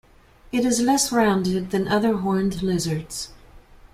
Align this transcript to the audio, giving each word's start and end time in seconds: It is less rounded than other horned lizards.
It 0.51 0.65
is 0.65 0.81
less 0.81 1.11
rounded 1.11 1.69
than 1.69 1.87
other 1.87 2.17
horned 2.17 2.63
lizards. 2.63 3.29